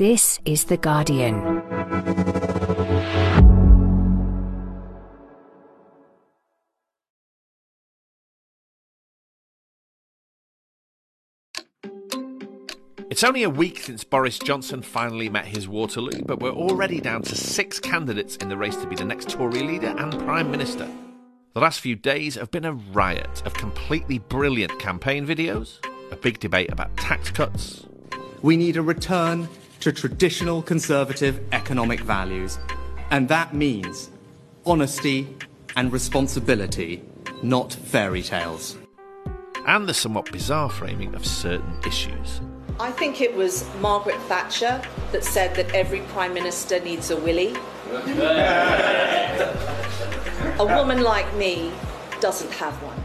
[0.00, 1.62] This is The Guardian.
[13.10, 17.20] It's only a week since Boris Johnson finally met his Waterloo, but we're already down
[17.20, 20.88] to six candidates in the race to be the next Tory leader and Prime Minister.
[21.52, 25.76] The last few days have been a riot of completely brilliant campaign videos,
[26.10, 27.84] a big debate about tax cuts.
[28.40, 29.46] We need a return
[29.80, 32.58] to traditional conservative economic values,
[33.10, 34.10] and that means
[34.66, 35.36] honesty
[35.76, 37.02] and responsibility,
[37.42, 38.76] not fairy tales.
[39.66, 42.40] And the somewhat bizarre framing of certain issues.
[42.78, 44.80] I think it was Margaret Thatcher
[45.12, 47.54] that said that every Prime Minister needs a willy.
[50.58, 51.72] a woman like me
[52.20, 52.99] doesn't have one.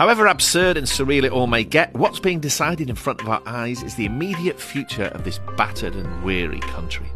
[0.00, 3.42] However absurd and surreal it all may get, what's being decided in front of our
[3.44, 7.12] eyes is the immediate future of this battered and weary country.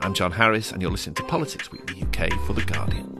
[0.00, 3.12] I'm John Harris, and you're listening to Politics Weekly UK for The Guardian.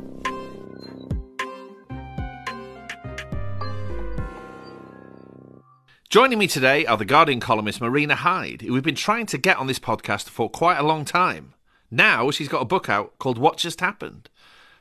[6.09, 9.59] Joining me today are The Guardian columnist Marina Hyde, who we've been trying to get
[9.59, 11.55] on this podcast for quite a long time.
[11.93, 14.31] Now she's got a book out called What Just Happened.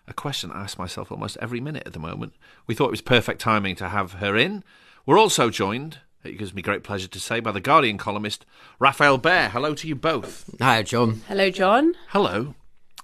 [0.07, 2.33] A question I ask myself almost every minute at the moment.
[2.67, 4.63] We thought it was perfect timing to have her in.
[5.05, 8.45] We're also joined, it gives me great pleasure to say, by The Guardian columnist
[8.79, 9.49] Rafael Behr.
[9.49, 10.49] Hello to you both.
[10.59, 11.21] Hi, John.
[11.27, 11.95] Hello, John.
[12.09, 12.53] Hello.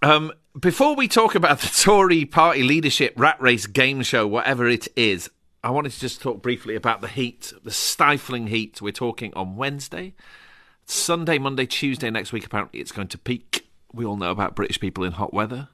[0.04, 4.88] Um, before we talk about the Tory party leadership rat race game show, whatever it
[4.96, 5.30] is,
[5.64, 8.82] I wanted to just talk briefly about the heat, the stifling heat.
[8.82, 10.14] We're talking on Wednesday,
[10.86, 12.46] Sunday, Monday, Tuesday next week.
[12.46, 13.68] Apparently, it's going to peak.
[13.94, 15.70] We all know about British people in hot weather.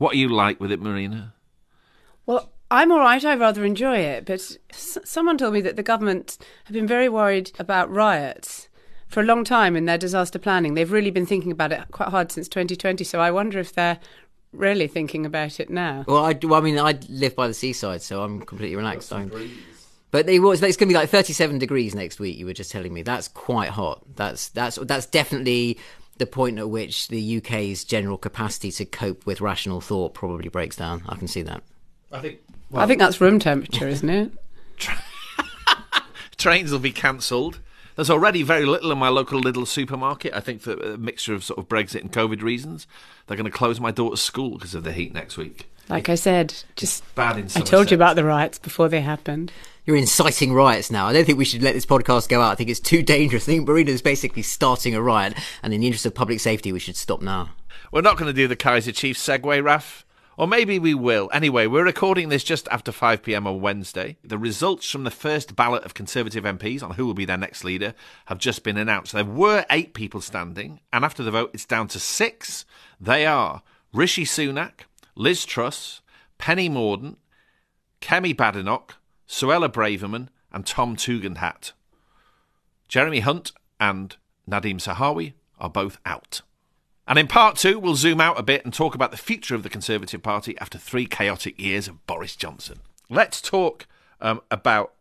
[0.00, 1.34] What are you like with it, Marina?
[2.24, 3.22] Well, I'm all right.
[3.22, 4.24] I rather enjoy it.
[4.24, 8.68] But s- someone told me that the government have been very worried about riots
[9.08, 10.72] for a long time in their disaster planning.
[10.72, 13.04] They've really been thinking about it quite hard since 2020.
[13.04, 13.98] So I wonder if they're
[14.54, 16.06] really thinking about it now.
[16.08, 19.12] Well, I, well, I mean, I live by the seaside, so I'm completely relaxed.
[19.12, 19.30] I'm-
[20.12, 22.38] But it was, it's going to be like 37 degrees next week.
[22.38, 24.02] You were just telling me that's quite hot.
[24.16, 25.78] That's that's that's definitely
[26.20, 30.76] the point at which the UK's general capacity to cope with rational thought probably breaks
[30.76, 31.02] down.
[31.08, 31.64] I can see that.
[32.12, 32.40] I think
[32.72, 34.32] I think that's room temperature, isn't it?
[36.36, 37.58] trains will be cancelled.
[37.96, 40.32] There's already very little in my local little supermarket.
[40.32, 42.86] I think for a mixture of sort of Brexit and COVID reasons,
[43.26, 45.70] they're going to close my daughter's school because of the heat next week.
[45.88, 49.52] Like I said, just Bad in I told you about the riots before they happened.
[49.90, 51.08] You're inciting riots now.
[51.08, 52.52] I don't think we should let this podcast go out.
[52.52, 53.42] I think it's too dangerous.
[53.42, 56.72] I think Marina is basically starting a riot, and in the interest of public safety,
[56.72, 57.50] we should stop now.
[57.90, 60.06] We're not going to do the Kaiser Chiefs segue, Raf.
[60.36, 61.28] Or maybe we will.
[61.32, 64.16] Anyway, we're recording this just after 5 pm on Wednesday.
[64.22, 67.64] The results from the first ballot of Conservative MPs on who will be their next
[67.64, 67.92] leader
[68.26, 69.10] have just been announced.
[69.12, 72.64] There were eight people standing, and after the vote, it's down to six.
[73.00, 73.62] They are
[73.92, 74.82] Rishi Sunak,
[75.16, 76.00] Liz Truss,
[76.38, 77.16] Penny Mordaunt,
[78.00, 78.92] Kemi Badenoch,
[79.30, 81.70] Suella Braverman, and Tom Tugendhat.
[82.88, 84.16] Jeremy Hunt and
[84.50, 86.42] Nadhim Zahawi are both out.
[87.06, 89.62] And in part two, we'll zoom out a bit and talk about the future of
[89.62, 92.80] the Conservative Party after three chaotic years of Boris Johnson.
[93.08, 93.86] Let's talk
[94.20, 94.94] um, about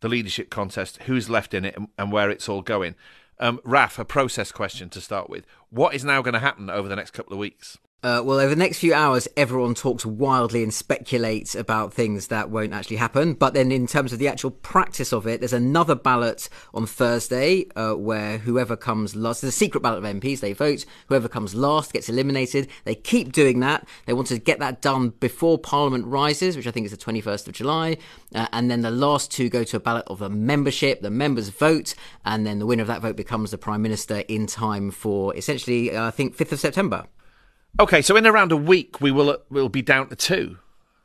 [0.00, 2.94] the leadership contest, who's left in it, and, and where it's all going.
[3.38, 5.46] Um, Raf, a process question to start with.
[5.68, 7.76] What is now going to happen over the next couple of weeks?
[8.04, 12.50] Uh, well, over the next few hours, everyone talks wildly and speculates about things that
[12.50, 13.32] won't actually happen.
[13.32, 17.64] But then, in terms of the actual practice of it, there's another ballot on Thursday
[17.76, 20.84] uh, where whoever comes last, there's a secret ballot of MPs, they vote.
[21.08, 22.68] Whoever comes last gets eliminated.
[22.84, 23.88] They keep doing that.
[24.04, 27.48] They want to get that done before Parliament rises, which I think is the 21st
[27.48, 27.96] of July.
[28.34, 31.00] Uh, and then the last two go to a ballot of the membership.
[31.00, 31.94] The members vote,
[32.26, 35.96] and then the winner of that vote becomes the Prime Minister in time for essentially,
[35.96, 37.06] I think, 5th of September.
[37.80, 40.58] Okay, so in around a week, we will will be down to two.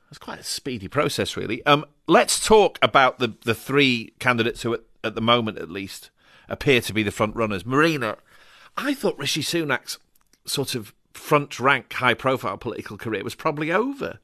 [0.10, 1.66] That's quite a speedy process, really.
[1.66, 6.12] Um, let's talk about the the three candidates who, at, at the moment at least,
[6.48, 7.66] appear to be the front runners.
[7.66, 8.18] Marina,
[8.78, 9.98] I thought Rishi Sunak's
[10.46, 14.20] sort of front rank, high profile political career was probably over.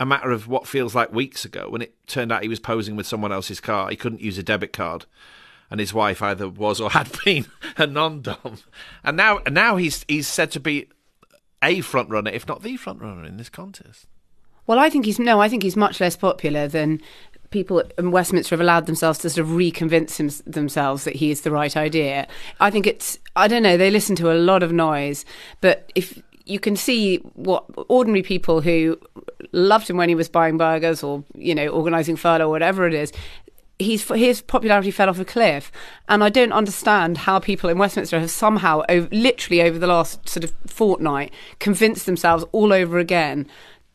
[0.00, 2.96] A matter of what feels like weeks ago, when it turned out he was posing
[2.96, 3.88] with someone else's car.
[3.88, 5.06] He couldn't use a debit card,
[5.70, 7.46] and his wife either was or had been
[7.76, 8.58] a non-dom.
[9.04, 10.88] And now, now he's he's said to be
[11.62, 14.06] a front runner, if not the front runner in this contest.
[14.66, 15.40] Well, I think he's no.
[15.40, 17.00] I think he's much less popular than
[17.50, 21.42] people in Westminster have allowed themselves to sort of reconvince him, themselves that he is
[21.42, 22.26] the right idea.
[22.60, 23.18] I think it's.
[23.36, 23.76] I don't know.
[23.76, 25.24] They listen to a lot of noise,
[25.60, 28.98] but if you can see what ordinary people who
[29.52, 32.94] loved him when he was buying burgers or you know organising furlough or whatever it
[32.94, 33.12] is
[33.78, 35.70] he's his popularity fell off a cliff,
[36.08, 40.28] and I don't understand how people in Westminster have somehow, over, literally over the last
[40.28, 43.46] sort of fortnight, convinced themselves all over again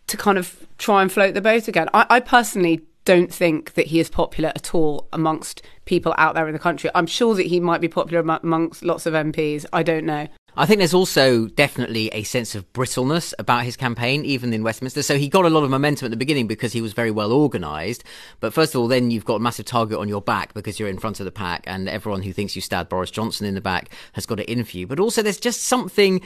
[0.08, 1.90] to kind of try and float the boat again.
[1.94, 6.48] I, I personally don't think that he is popular at all amongst people out there
[6.48, 6.90] in the country.
[6.94, 9.66] I'm sure that he might be popular amongst lots of MPs.
[9.74, 10.28] I don't know.
[10.58, 15.02] I think there's also definitely a sense of brittleness about his campaign, even in Westminster.
[15.02, 17.32] So he got a lot of momentum at the beginning because he was very well
[17.32, 18.04] organised.
[18.42, 20.90] But first of all, then you've got a massive target on your back because you're
[20.90, 23.62] in front of the pack, and everyone who thinks you stabbed Boris Johnson in the
[23.62, 24.88] back has got it in for you.
[24.88, 26.22] But also, there's just something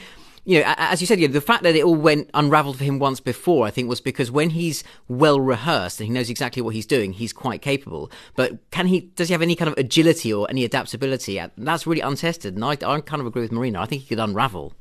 [0.46, 2.84] you know, as you said, you know, the fact that it all went unraveled for
[2.84, 6.62] him once before, I think, was because when he's well rehearsed and he knows exactly
[6.62, 8.12] what he's doing, he's quite capable.
[8.36, 9.00] But can he?
[9.16, 11.42] Does he have any kind of agility or any adaptability?
[11.58, 13.80] That's really untested, and I, I kind of agree with Marina.
[13.80, 14.72] I think he could unravel.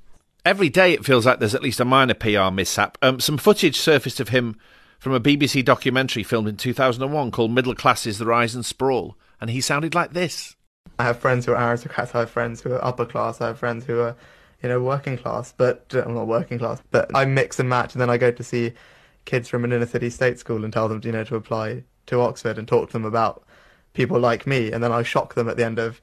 [0.45, 2.99] Every day, it feels like there's at least a minor PR mishap.
[3.01, 4.59] Um, some footage surfaced of him
[4.99, 9.49] from a BBC documentary filmed in 2001 called "Middle Classes the Rise and Sprawl," and
[9.49, 10.55] he sounded like this.
[10.99, 12.13] I have friends who are aristocrats.
[12.13, 13.41] I have friends who are upper class.
[13.41, 14.15] I have friends who are
[14.61, 17.93] you know, working class, but uh, I'm not working class, but I mix and match,
[17.93, 18.73] and then I go to see
[19.25, 22.21] kids from an inner city state school and tell them, you know, to apply to
[22.21, 23.43] Oxford and talk to them about
[23.93, 26.01] people like me, and then I shock them at the end of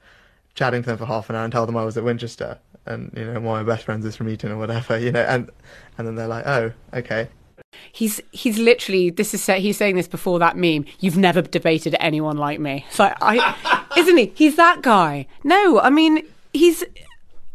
[0.55, 3.11] chatting to them for half an hour and tell them I was at Winchester, and
[3.15, 5.49] you know, one of my best friends is from Eton or whatever, you know, and
[5.97, 7.27] and then they're like, oh, okay.
[7.91, 10.85] He's he's literally this is he's saying this before that meme.
[10.99, 12.85] You've never debated anyone like me.
[12.99, 14.31] Like I, isn't he?
[14.35, 15.27] He's that guy.
[15.43, 16.83] No, I mean he's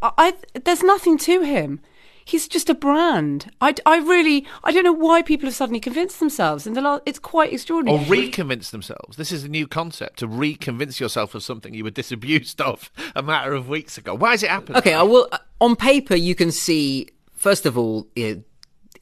[0.01, 1.81] I, there's nothing to him.
[2.23, 3.51] He's just a brand.
[3.59, 6.67] I, I really, I don't know why people have suddenly convinced themselves.
[6.67, 7.99] In the last, it's quite extraordinary.
[7.99, 9.17] Or reconvince themselves.
[9.17, 13.23] This is a new concept to reconvince yourself of something you were disabused of a
[13.23, 14.13] matter of weeks ago.
[14.13, 14.77] Why is it happening?
[14.77, 15.27] Okay, I will.
[15.31, 17.07] Uh, on paper, you can see.
[17.33, 18.43] First of all, you know,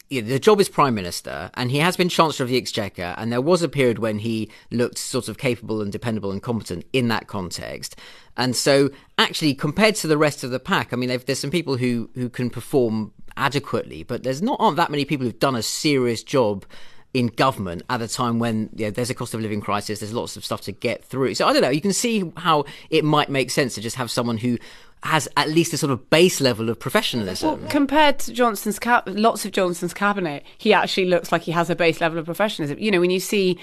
[0.10, 3.14] the job is prime minister, and he has been chancellor of the exchequer.
[3.18, 6.86] And there was a period when he looked sort of capable and dependable and competent
[6.94, 7.96] in that context.
[8.38, 11.78] And so, actually, compared to the rest of the pack, I mean, there's some people
[11.78, 15.64] who who can perform adequately, but there's not aren't that many people who've done a
[15.64, 16.66] serious job
[17.14, 20.14] in government at a time when you know, there's a cost of living crisis, there's
[20.14, 21.34] lots of stuff to get through.
[21.36, 21.70] So I don't know.
[21.70, 24.58] You can see how it might make sense to just have someone who
[25.04, 27.62] has at least a sort of base level of professionalism.
[27.62, 31.70] Well, compared to Johnson's cap, lots of Johnson's cabinet, he actually looks like he has
[31.70, 32.80] a base level of professionalism.
[32.80, 33.60] You know, when you see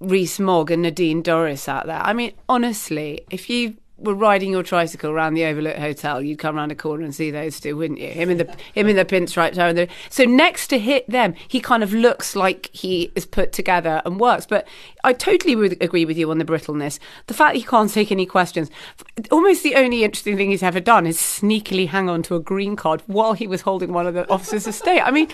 [0.00, 5.10] Rees-Mogg and Nadine Dorries out there, I mean, honestly, if you were riding your tricycle
[5.10, 8.08] around the Overlook Hotel, you'd come around a corner and see those two, wouldn't you?
[8.08, 9.72] Him in the him in the pinstripe tie.
[9.72, 14.02] The, so next to hit them, he kind of looks like he is put together
[14.04, 14.46] and works.
[14.46, 14.66] But
[15.04, 16.98] I totally would agree with you on the brittleness.
[17.26, 18.70] The fact he can't take any questions.
[19.30, 22.74] Almost the only interesting thing he's ever done is sneakily hang on to a green
[22.74, 25.00] card while he was holding one of the officers of state.
[25.00, 25.28] I mean,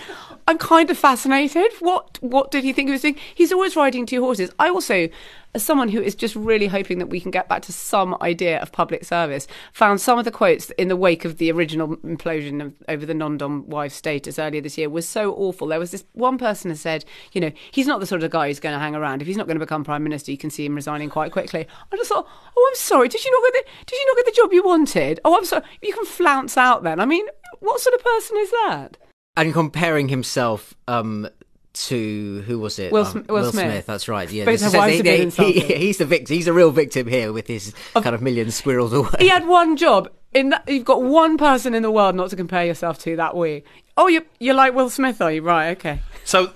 [0.47, 1.71] I'm kind of fascinated.
[1.79, 3.17] What what did he think he was doing?
[3.33, 4.51] He's always riding two horses.
[4.59, 5.09] I also
[5.53, 8.59] as someone who is just really hoping that we can get back to some idea
[8.61, 12.63] of public service, found some of the quotes in the wake of the original implosion
[12.63, 15.67] of, over the non-dom wife status earlier this year was so awful.
[15.67, 17.03] There was this one person who said,
[17.33, 19.21] you know, he's not the sort of guy who's going to hang around.
[19.21, 21.65] If he's not going to become prime minister, you can see him resigning quite quickly.
[21.91, 22.27] I just thought,
[22.57, 23.07] oh, I'm sorry.
[23.07, 25.19] Did you not get the Did you not get the job you wanted?
[25.23, 25.63] Oh, I'm sorry.
[25.81, 26.99] You can flounce out then.
[26.99, 27.25] I mean,
[27.59, 28.97] what sort of person is that?
[29.37, 31.29] And comparing himself um,
[31.73, 32.91] to who was it?
[32.91, 33.63] Will, um, Will, Will Smith.
[33.63, 33.85] Smith.
[33.85, 34.29] That's right.
[34.29, 36.35] Yeah, he, he, he's the victim.
[36.35, 39.09] He's a real victim here with his of, kind of million squirrels away.
[39.19, 40.09] He had one job.
[40.33, 43.35] In that, you've got one person in the world not to compare yourself to that
[43.35, 43.63] way.
[43.97, 45.41] Oh, you you're like Will Smith, are you?
[45.41, 45.77] Right.
[45.77, 45.99] Okay.
[46.23, 46.51] So.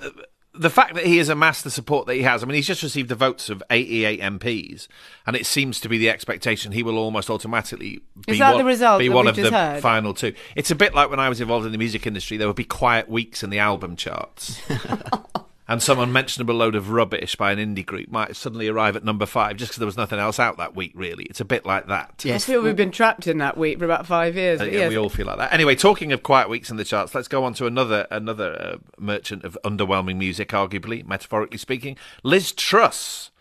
[0.57, 2.83] The fact that he has amassed the support that he has, I mean, he's just
[2.83, 4.87] received the votes of 88 MPs,
[5.25, 8.59] and it seems to be the expectation he will almost automatically be Is that one,
[8.59, 9.81] the result be one of the heard?
[9.81, 10.33] final two.
[10.55, 12.63] It's a bit like when I was involved in the music industry, there would be
[12.63, 14.59] quiet weeks in the album charts.
[15.67, 19.25] and some unmentionable load of rubbish by an indie group might suddenly arrive at number
[19.25, 21.23] five just because there was nothing else out that week, really.
[21.25, 22.23] It's a bit like that.
[22.23, 22.43] Yes.
[22.43, 24.61] I feel we've been trapped in that week for about five years.
[24.61, 24.89] Uh, yeah, yes.
[24.89, 25.53] we all feel like that.
[25.53, 28.77] Anyway, talking of quiet weeks in the charts, let's go on to another another uh,
[28.99, 33.31] merchant of underwhelming music, arguably, metaphorically speaking, Liz Truss.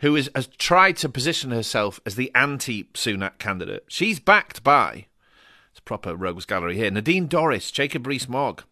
[0.00, 3.84] Who is, has tried to position herself as the anti Sunak candidate?
[3.86, 5.06] She's backed by,
[5.70, 8.64] it's proper rogues gallery here, Nadine Dorries, Jacob Rees-Mogg,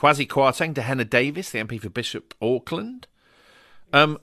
[0.00, 3.06] Kwasi Kwarteng, Dehenna Davison, the MP for Bishop Auckland.
[3.92, 4.18] Um,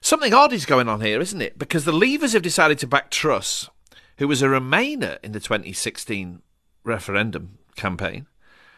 [0.00, 1.56] something odd is going on here, isn't it?
[1.56, 3.70] Because the Leavers have decided to back Truss,
[4.18, 6.42] who was a Remainer in the 2016
[6.82, 8.26] referendum campaign,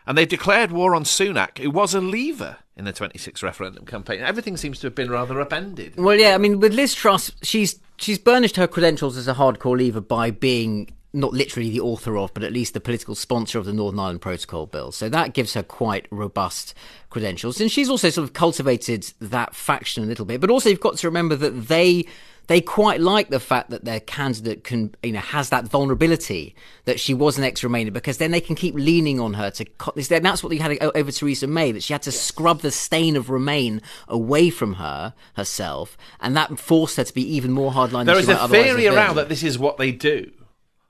[0.07, 4.21] and they've declared war on Sunak, who was a Leaver in the 26 referendum campaign.
[4.21, 5.97] Everything seems to have been rather upended.
[5.97, 9.79] Well, yeah, I mean, with Liz Truss, she's she's burnished her credentials as a hardcore
[9.79, 13.65] Leaver by being not literally the author of, but at least the political sponsor of
[13.65, 14.93] the Northern Ireland Protocol Bill.
[14.93, 16.75] So that gives her quite robust
[17.11, 17.61] credentials.
[17.61, 20.41] And she's also sort of cultivated that faction a little bit.
[20.41, 22.07] But also, you've got to remember that they
[22.47, 26.55] they quite like the fact that their candidate can, you know, has that vulnerability
[26.85, 29.67] that she was an ex-Remainer because then they can keep leaning on her to.
[29.97, 33.17] And that's what they had over Theresa May that she had to scrub the stain
[33.17, 38.05] of Remain away from her herself, and that forced her to be even more hardline.
[38.05, 40.31] There than is a theory around that this is what they do.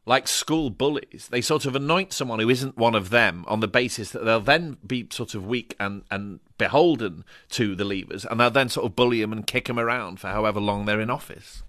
[0.07, 3.69] Like school bullies, they sort of anoint someone who isn't one of them on the
[3.69, 8.39] basis that they'll then be sort of weak and, and beholden to the Leavers, and
[8.39, 11.09] they'll then sort of bully them and kick them around for however long they're in
[11.09, 11.63] office.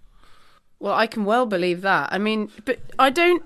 [0.80, 2.10] Well, I can well believe that.
[2.12, 3.44] I mean, but I don't.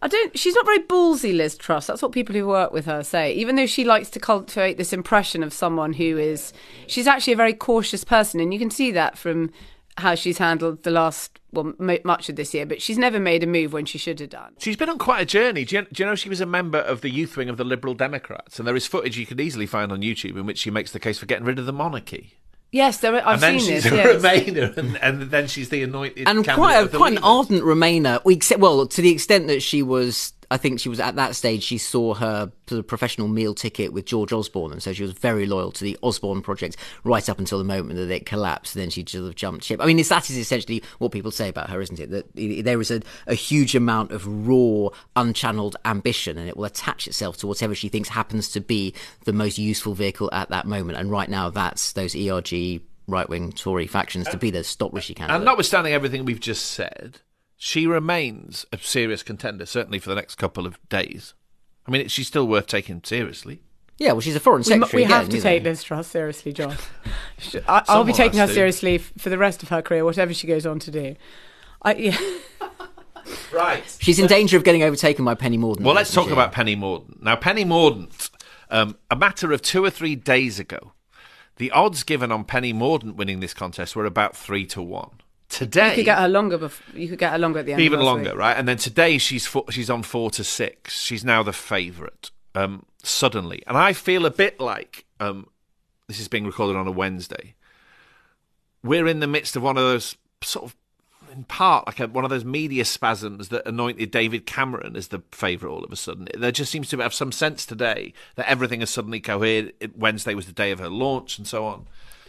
[0.00, 0.38] I don't.
[0.38, 1.86] She's not very ballsy, Liz Truss.
[1.86, 3.32] That's what people who work with her say.
[3.32, 6.52] Even though she likes to cultivate this impression of someone who is,
[6.86, 9.50] she's actually a very cautious person, and you can see that from
[9.98, 12.66] how she's handled the last well much of this year.
[12.66, 14.54] But she's never made a move when she should have done.
[14.58, 15.64] She's been on quite a journey.
[15.64, 17.64] Do you, do you know she was a member of the youth wing of the
[17.64, 18.58] Liberal Democrats?
[18.58, 21.00] And there is footage you could easily find on YouTube in which she makes the
[21.00, 22.34] case for getting rid of the monarchy.
[22.74, 23.14] Yes, there.
[23.14, 23.92] Are, I've and then seen she's this.
[23.92, 24.22] a yes.
[24.22, 27.62] Remainer, and, and then she's the anointed and quite a, of the quite an ardent
[27.62, 28.20] Remainer.
[28.24, 31.34] We accept, well, to the extent that she was, I think she was at that
[31.36, 31.62] stage.
[31.62, 35.12] She saw her sort of professional meal ticket with George Osborne, and so she was
[35.12, 38.74] very loyal to the Osborne project right up until the moment that it collapsed.
[38.74, 39.80] And then she sort of jumped ship.
[39.80, 42.10] I mean, that is essentially what people say about her, isn't it?
[42.10, 47.06] That there is a, a huge amount of raw, unchanneled ambition, and it will attach
[47.06, 50.98] itself to whatever she thinks happens to be the most useful vehicle at that moment.
[50.98, 55.14] And right now, that's those ERG right wing Tory factions to be the stop Rishi
[55.14, 55.36] candidate.
[55.36, 57.18] And notwithstanding everything we've just said,
[57.56, 61.34] she remains a serious contender, certainly for the next couple of days.
[61.86, 63.60] I mean, she's still worth taking seriously.
[63.98, 65.02] Yeah, well, she's a foreign We, secretary.
[65.02, 65.50] we have again, to you know.
[65.50, 66.76] take Liz Truss seriously, John.
[67.68, 68.52] I, I'll be taking her to.
[68.52, 71.14] seriously for the rest of her career, whatever she goes on to do.
[71.82, 72.18] I, yeah.
[73.52, 73.96] Right.
[74.00, 75.82] She's in danger of getting overtaken by Penny Mordaunt.
[75.82, 76.32] Well, let's talk she?
[76.32, 77.22] about Penny Mordaunt.
[77.22, 78.30] Now, Penny Mordaunt,
[78.68, 80.92] um, a matter of two or three days ago,
[81.56, 85.10] the odds given on Penny Mordaunt winning this contest were about three to one.
[85.48, 86.58] Today, You could get her longer.
[86.58, 87.80] Bef- you could get her longer at the end.
[87.82, 88.38] even longer, week.
[88.38, 88.56] right?
[88.56, 91.00] And then today she's four, she's on four to six.
[91.02, 92.30] She's now the favourite.
[92.56, 95.48] Um, suddenly, and I feel a bit like um,
[96.06, 97.54] this is being recorded on a Wednesday.
[98.82, 100.76] We're in the midst of one of those sort of,
[101.32, 105.22] in part, like a, one of those media spasms that anointed David Cameron as the
[105.32, 106.28] favourite all of a sudden.
[106.36, 109.72] There just seems to have some sense today that everything has suddenly cohered.
[109.96, 111.86] Wednesday was the day of her launch, and so on.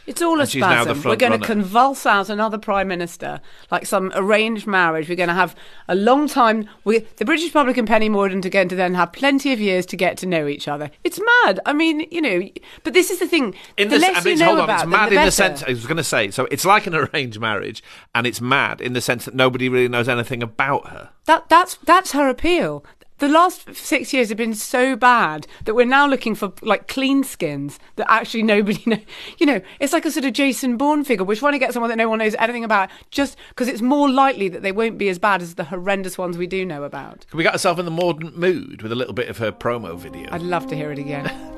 [0.08, 1.10] It's all a And she's now the spasm.
[1.10, 5.10] We're going to convulse out another prime minister, like some arranged marriage.
[5.10, 5.56] We're going to have
[5.88, 6.70] a long time.
[6.84, 9.86] We, the British public and Penny Mordaunt are going to then have plenty of years
[9.88, 10.92] to get to know each other.
[11.04, 11.60] It's mad.
[11.66, 12.48] I mean, you know,
[12.84, 13.56] but this is the thing.
[13.78, 15.26] In the the, less I mean, you know on, about it's them, mad the in
[15.26, 15.64] the sense.
[15.64, 17.84] I was going to say, so it's like an arranged marriage,
[18.14, 21.10] and it's mad in the sense that nobody really knows anything about her.
[21.26, 22.86] That that's that's her appeal.
[23.20, 27.24] The last six years have been so bad that we're now looking for like clean
[27.24, 29.00] skins that actually nobody know.
[29.38, 31.24] You know, it's like a sort of Jason Bourne figure.
[31.24, 34.10] We're trying to get someone that no one knows anything about, just because it's more
[34.10, 37.26] likely that they won't be as bad as the horrendous ones we do know about.
[37.30, 39.98] Can We got ourselves in the Mordaunt mood with a little bit of her promo
[39.98, 40.28] video.
[40.34, 41.24] I'd love to hear it again.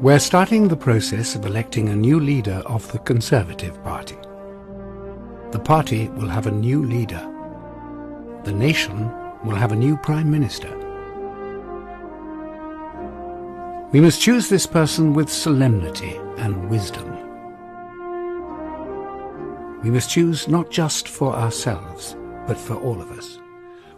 [0.00, 4.16] We're starting the process of electing a new leader of the Conservative Party.
[5.50, 7.31] The party will have a new leader.
[8.44, 9.10] The nation
[9.44, 10.68] will have a new Prime Minister.
[13.92, 17.08] We must choose this person with solemnity and wisdom.
[19.82, 23.38] We must choose not just for ourselves, but for all of us.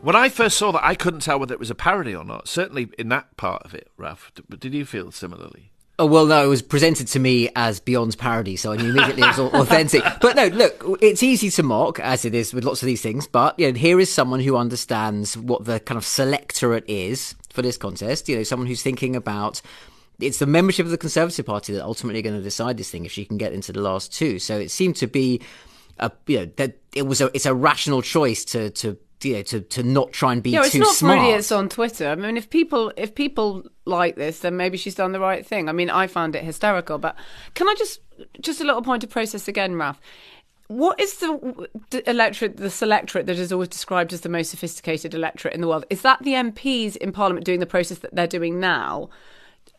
[0.02, 2.46] When I first saw that, I couldn't tell whether it was a parody or not.
[2.46, 4.30] Certainly in that part of it, Raf.
[4.58, 5.72] Did you feel similarly?
[5.96, 9.22] Oh, well, no, it was presented to me as Beyond's parody, so I knew immediately
[9.22, 10.02] it was au- authentic.
[10.20, 13.28] But no, look, it's easy to mock, as it is with lots of these things,
[13.28, 17.62] but you know, here is someone who understands what the kind of selectorate is for
[17.62, 18.28] this contest.
[18.28, 19.62] You know, someone who's thinking about
[20.20, 23.04] it's the membership of the Conservative Party that ultimately are going to decide this thing
[23.04, 24.38] if she can get into the last two.
[24.38, 25.40] So it seemed to be,
[25.98, 29.42] a, you know, that it was a it's a rational choice to to you know
[29.42, 31.18] to to not try and be yeah, it's too not smart.
[31.18, 32.08] for idiots on Twitter.
[32.08, 35.68] I mean, if people if people like this, then maybe she's done the right thing.
[35.68, 36.98] I mean, I found it hysterical.
[36.98, 37.16] But
[37.54, 38.00] can I just
[38.40, 40.00] just a little point of process again, Raf?
[40.68, 45.12] What is the, the electorate, the selectorate that is always described as the most sophisticated
[45.14, 45.84] electorate in the world?
[45.90, 49.10] Is that the MPs in Parliament doing the process that they're doing now?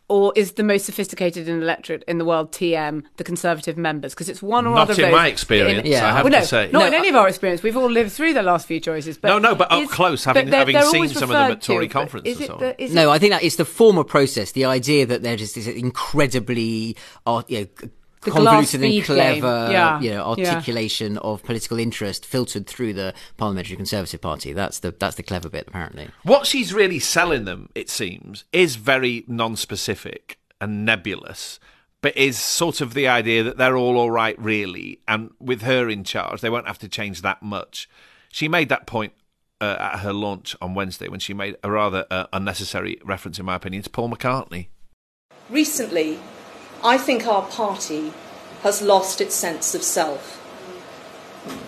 [0.08, 4.14] Or is the most sophisticated in electorate in the world TM, the Conservative members?
[4.14, 6.06] Because it's one or Not other of in my experience, Yeah.
[6.08, 6.70] I have well, to say.
[6.72, 7.64] Not No, in any of our experience.
[7.64, 9.18] We've all lived through the last few choices.
[9.18, 11.52] But No, no, but up is- close, having- they're- having they're seen some of them
[11.54, 13.56] at Tory to, conferences is it so the- is No, it- I think that it's
[13.56, 14.52] the former process.
[14.52, 16.96] The idea that there is this incredibly,
[17.26, 17.90] uh, you know, c-
[18.26, 19.70] The convoluted and clever.
[19.72, 20.00] Yeah.
[20.02, 20.48] you know, Yeah.
[20.56, 24.52] articulation of political interest filtered through the Parliamentary Conservative Party.
[24.54, 26.10] That's the that's the clever bit, apparently.
[26.24, 31.60] What she's really selling them, it seems, is very non-specific and nebulous.
[32.02, 35.90] but is sort of the idea that they're all all right, really, and with her
[35.90, 37.90] in charge, they won't have to change that much.
[38.32, 39.14] She made that point
[39.60, 43.46] uh, at her launch on Wednesday when she made a rather uh, unnecessary reference, in
[43.46, 44.68] my opinion, to Paul McCartney.
[45.50, 46.20] Recently,
[46.86, 48.14] I think our party
[48.62, 50.40] has lost its sense of self.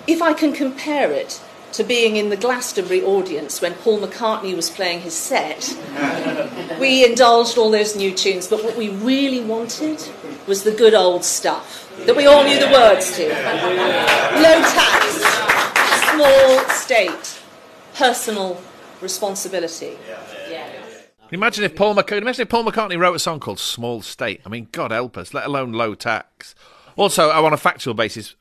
[0.05, 4.69] If I can compare it to being in the Glastonbury audience when Paul McCartney was
[4.69, 5.75] playing his set,
[6.79, 10.07] we indulged all those new tunes, but what we really wanted
[10.45, 13.27] was the good old stuff that we all knew the words to.
[13.27, 15.17] Low tax,
[16.11, 17.41] small state,
[17.95, 18.61] personal
[19.01, 19.97] responsibility.
[21.31, 24.49] Imagine if Paul McCartney, imagine if Paul McCartney wrote a song called "Small State." I
[24.49, 26.55] mean, God help us, let alone low tax.
[26.95, 28.35] Also, oh, on a factual basis,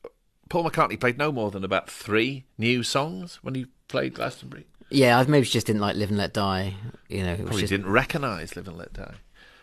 [0.48, 4.66] Paul McCartney played no more than about three new songs when he played Glastonbury.
[4.90, 6.74] Yeah, I maybe she just didn't like Live and Let Die.
[7.08, 9.14] You know, it Probably just, didn't recognise "Live and Let Die."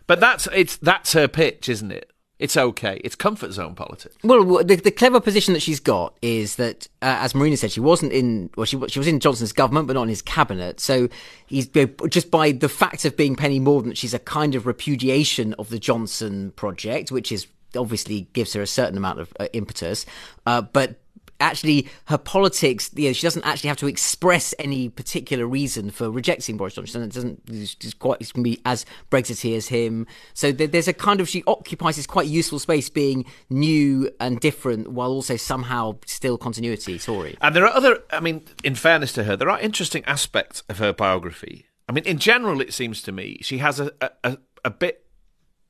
[0.06, 2.12] But that's it's that's her pitch, isn't it?
[2.40, 3.00] It's okay.
[3.04, 4.18] It's comfort zone politics.
[4.24, 7.80] Well, the, the clever position that she's got is that, uh, as Marina said, she
[7.80, 8.50] wasn't in.
[8.58, 10.80] Well, she she was in Johnson's government, but not in his cabinet.
[10.80, 11.10] So
[11.46, 11.68] he's
[12.10, 15.80] just by the fact of being Penny Mordaunt, she's a kind of repudiation of the
[15.80, 17.48] Johnson project, which is
[17.78, 20.06] obviously gives her a certain amount of uh, impetus.
[20.46, 20.96] Uh, but
[21.43, 26.09] actually, her politics, you know, she doesn't actually have to express any particular reason for
[26.09, 27.03] rejecting Boris Johnson.
[27.03, 27.41] It doesn't.
[27.47, 28.21] It's quite.
[28.41, 30.07] Be as Brexity as him.
[30.33, 34.91] So there's a kind of she occupies this quite useful space, being new and different,
[34.91, 37.38] while also somehow still continuity Tory.
[37.41, 38.00] And there are other.
[38.12, 41.67] I mean, in fairness to her, there are interesting aspects of her biography.
[41.88, 43.91] I mean, in general, it seems to me she has a
[44.23, 45.02] a, a bit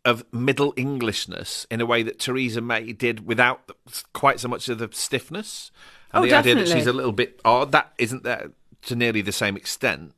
[0.05, 3.71] of middle Englishness in a way that Theresa May did without
[4.13, 5.71] quite so much of the stiffness.
[6.11, 8.51] And Oh, the idea that she's a little bit odd, that isn't there
[8.83, 10.13] to nearly the same extent.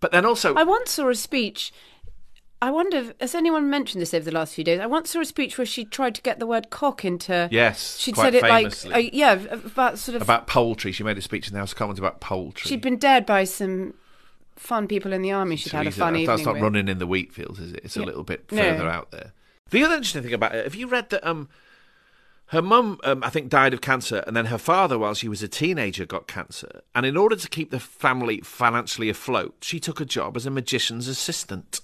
[0.00, 1.72] But then also, I once saw a speech.
[2.62, 4.80] I wonder, if, has anyone mentioned this over the last few days?
[4.80, 7.48] I once saw a speech where she tried to get the word cock into.
[7.50, 8.90] Yes, she'd said it famously.
[8.90, 10.22] like, uh, yeah, about sort of.
[10.22, 12.68] about poultry, she made a speech in the House of Commons about poultry.
[12.68, 13.94] she'd been dared by some
[14.60, 15.56] fun people in the army.
[15.56, 16.26] should have had a Theresa, fun evening.
[16.36, 16.62] That's not with.
[16.62, 17.80] running in the wheat fields, is it?
[17.82, 18.62] It's a little bit No.
[18.62, 19.32] further out there.
[19.70, 21.48] The other interesting thing about it, have you read that um,
[22.46, 25.42] her mum, um, I think, died of cancer, and then her father, while she was
[25.42, 26.82] a teenager, got cancer.
[26.94, 30.50] And in order to keep the family financially afloat, she took a job as a
[30.50, 31.80] magician's assistant.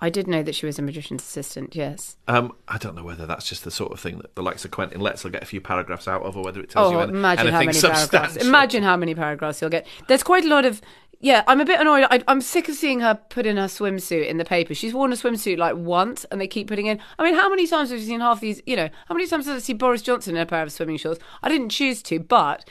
[0.00, 1.74] I did know that she was a magician's assistant.
[1.74, 2.16] Yes.
[2.28, 4.70] Um, I don't know whether that's just the sort of thing that the likes of
[4.70, 7.02] Quentin Letts will get a few paragraphs out of, or whether it tells you Oh,
[7.02, 8.36] any- imagine how anything many paragraphs.
[8.36, 9.86] Imagine how many paragraphs you'll get.
[10.06, 10.80] There's quite a lot of.
[11.20, 12.06] Yeah, I'm a bit annoyed.
[12.10, 14.72] I, I'm sick of seeing her put in her swimsuit in the paper.
[14.72, 17.00] She's worn a swimsuit like once, and they keep putting in.
[17.18, 18.62] I mean, how many times have you seen half these?
[18.66, 20.96] You know, how many times have I seen Boris Johnson in a pair of swimming
[20.96, 21.20] shorts?
[21.42, 22.68] I didn't choose to, but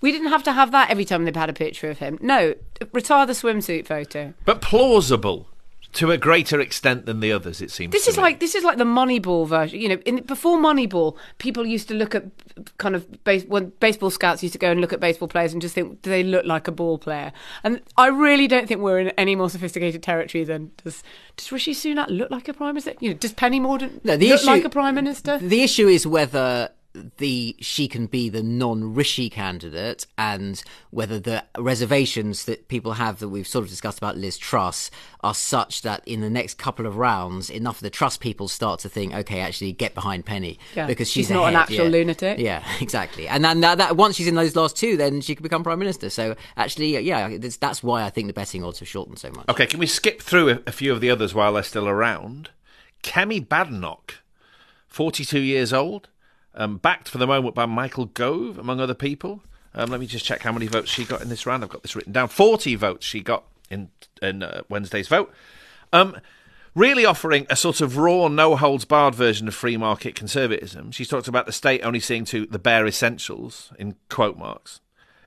[0.00, 2.18] we didn't have to have that every time they've had a picture of him.
[2.22, 2.54] No,
[2.92, 4.32] retire the swimsuit photo.
[4.46, 5.49] But plausible
[5.92, 7.92] to a greater extent than the others, it seems.
[7.92, 8.22] This to is me.
[8.22, 9.80] like this is like the Moneyball version.
[9.80, 12.24] You know, in, before Moneyball, people used to look at
[12.78, 15.60] kind of base, when baseball scouts used to go and look at baseball players and
[15.60, 17.32] just think, do they look like a ball player?
[17.64, 21.02] And I really don't think we're in any more sophisticated territory than does
[21.36, 22.92] does Rishi Sunak look like a prime minister?
[23.00, 25.38] You know, does Penny Mordaunt No, the look issue- like a prime minister?
[25.38, 26.70] The issue is whether
[27.18, 33.28] the she can be the non-Rishi candidate and whether the reservations that people have that
[33.28, 34.90] we've sort of discussed about Liz Truss
[35.22, 38.80] are such that in the next couple of rounds enough of the Truss people start
[38.80, 41.90] to think okay actually get behind Penny Yeah, because she's she's not an actual yeah.
[41.90, 42.38] lunatic.
[42.38, 45.42] yeah exactly and then that, that once she's in those last two then she could
[45.42, 48.78] become prime minister so actually uh, yeah it's, that's why I think the betting odds
[48.80, 51.34] have shortened so much Okay, can we skip through a, a few of the others
[51.34, 52.50] while they're still around?
[53.02, 54.14] Kemi Badenoch,
[54.88, 56.08] 42 years old,
[56.54, 59.42] um, backed for the moment by Michael Gove, among other people.
[59.74, 61.62] Um, let me just check how many votes she got in this round.
[61.62, 62.28] I've got this written down.
[62.28, 65.32] 40 votes she got in, in uh, Wednesday's vote.
[65.92, 66.16] Um,
[66.74, 70.90] really offering a sort of raw, no holds barred version of free market conservatism.
[70.90, 74.80] She's talked about the state only seeing to the bare essentials, in quote marks.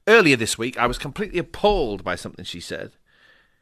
[0.08, 2.92] Earlier this week, I was completely appalled by something she said.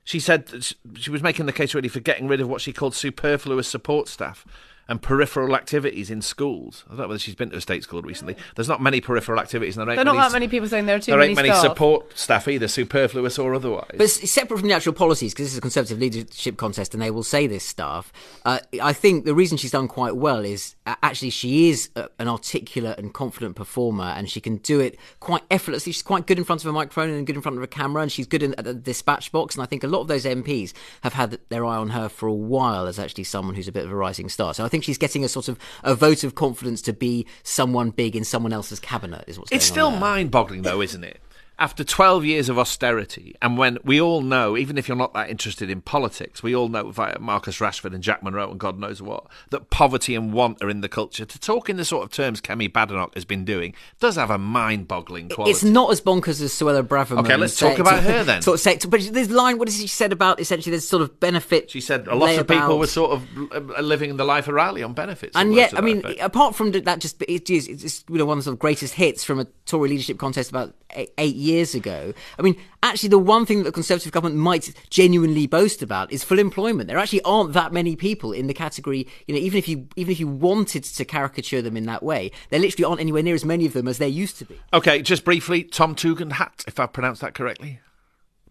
[0.03, 2.73] She said that she was making the case really for getting rid of what she
[2.73, 4.45] called superfluous support staff
[4.91, 6.83] and peripheral activities in schools.
[6.87, 8.35] I don't know whether she's been to a state school recently.
[8.57, 9.77] There's not many peripheral activities.
[9.77, 11.19] And there ain't There are not many, that many people saying there are too there
[11.19, 11.61] many ain't many staff.
[11.61, 13.91] support staff either, superfluous or otherwise.
[13.93, 17.01] But s- separate from the actual policies, because this is a Conservative leadership contest and
[17.01, 18.11] they will say this stuff,
[18.43, 22.09] uh, I think the reason she's done quite well is uh, actually she is a,
[22.19, 25.93] an articulate and confident performer and she can do it quite effortlessly.
[25.93, 28.01] She's quite good in front of a microphone and good in front of a camera
[28.01, 29.55] and she's good in, at the dispatch box.
[29.55, 30.73] And I think a lot of those MPs
[31.03, 33.85] have had their eye on her for a while as actually someone who's a bit
[33.85, 34.53] of a rising star.
[34.53, 37.89] So I think she's getting a sort of a vote of confidence to be someone
[37.89, 41.19] big in someone else's cabinet, is what's It's going still mind boggling, though, isn't it?
[41.61, 45.29] After 12 years of austerity, and when we all know, even if you're not that
[45.29, 48.99] interested in politics, we all know via Marcus Rashford and Jack Monroe and God knows
[48.99, 51.23] what, that poverty and want are in the culture.
[51.23, 54.39] To talk in the sort of terms Kemi Badenoch has been doing does have a
[54.39, 55.51] mind boggling quality.
[55.51, 57.19] It's not as bonkers as Suella Braverman.
[57.19, 58.41] Okay, let's talk about her then.
[58.41, 61.19] Sort of say, but this line, what has she said about essentially there's sort of
[61.19, 61.69] benefit?
[61.69, 64.81] She said a lot of people were sort of uh, living the life of Riley
[64.81, 65.35] on benefits.
[65.35, 66.21] And yet, I mean, effect.
[66.21, 69.39] apart from that, just it is it's you know one of the greatest hits from
[69.39, 72.13] a Tory leadership contest about eight, eight years ago.
[72.39, 76.23] I mean, actually, the one thing that the Conservative government might genuinely boast about is
[76.23, 76.87] full employment.
[76.87, 79.07] There actually aren't that many people in the category.
[79.27, 82.31] You know, even if you even if you wanted to caricature them in that way,
[82.49, 84.59] there literally aren't anywhere near as many of them as there used to be.
[84.73, 87.79] Okay, just briefly, Tom Tugendhat, if I pronounced that correctly.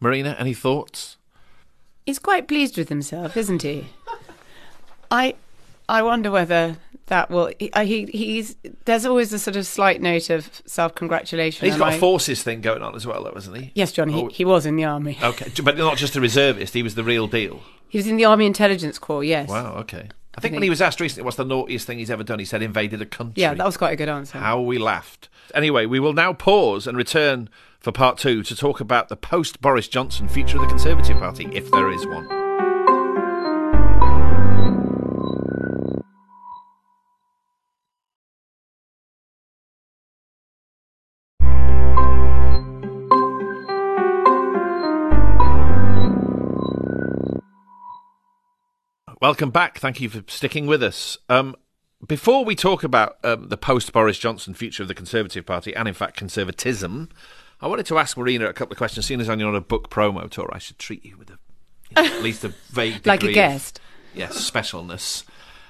[0.01, 1.17] Marina, any thoughts?
[2.07, 3.89] He's quite pleased with himself, isn't he?
[5.11, 5.35] I
[5.89, 6.77] I wonder whether
[7.11, 7.53] that will.
[7.59, 11.67] He, uh, he he's there's always a sort of slight note of self congratulation.
[11.69, 13.73] He's got a forces thing going on as well, though, hasn't he?
[13.75, 14.09] Yes, John.
[14.09, 15.19] He, Oh, he was in the army.
[15.31, 17.61] Okay, but not just a reservist, he was the real deal.
[17.89, 19.23] He was in the army intelligence corps.
[19.23, 19.49] Yes.
[19.49, 20.09] Wow, okay.
[20.35, 22.39] I think when think- he was asked recently what's the naughtiest thing he's ever done,
[22.39, 23.43] he said invaded a country.
[23.43, 24.39] Yeah, that was quite a good answer.
[24.39, 25.29] How we laughed.
[25.55, 27.49] Anyway, we will now pause and return
[27.81, 31.49] for part two to talk about the post Boris Johnson future of the Conservative Party,
[31.53, 32.40] if there is one.
[49.21, 49.79] Welcome back.
[49.79, 51.19] Thank you for sticking with us.
[51.29, 51.55] Um,
[52.07, 55.87] before we talk about um, the post Boris Johnson future of the Conservative Party and,
[55.87, 57.11] in fact, conservatism,
[57.61, 59.05] I wanted to ask Marina a couple of questions.
[59.07, 61.39] Seeing as I'm on a book promo tour, I should treat you with a,
[61.99, 63.81] at least a vague like a degree of- guest.
[64.15, 65.25] yes, specialness.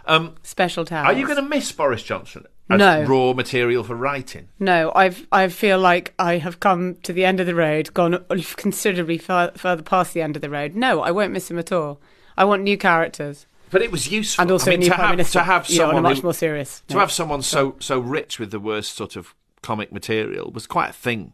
[0.06, 1.08] Um, Special talent.
[1.08, 3.02] are you going to miss Boris Johnson as No.
[3.04, 4.48] raw material for writing?
[4.58, 8.24] No, I've I feel like I have come to the end of the road, gone
[8.56, 10.74] considerably far, further past the end of the road.
[10.74, 12.00] No, I won't miss him at all.
[12.36, 14.42] I want new characters But it was useful.
[14.42, 15.38] and also I mean, new to have, minister.
[15.40, 16.82] to have you know, on a someone much who- more serious.
[16.88, 20.90] to have someone so so rich with the worst sort of comic material was quite
[20.90, 21.32] a thing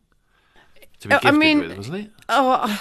[1.00, 2.10] to be Uh, I mean, with, wasn't it?
[2.28, 2.80] Oh,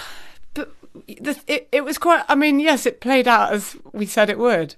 [0.54, 0.72] but
[1.08, 2.24] the, it, it was quite.
[2.30, 4.76] I mean, yes, it played out as we said it would.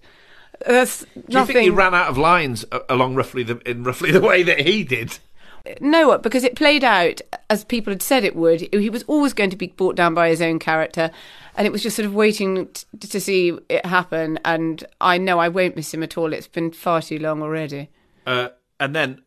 [0.66, 4.12] There's Do you think he ran out of lines uh, along roughly the in roughly
[4.12, 5.20] the way that he did?
[5.82, 8.62] No, because it played out as people had said it would.
[8.74, 11.12] He was always going to be brought down by his own character,
[11.58, 14.40] and it was just sort of waiting t- to see it happen.
[14.46, 16.32] And I know I won't miss him at all.
[16.32, 17.90] It's been far too long already.
[18.26, 19.24] Uh, and then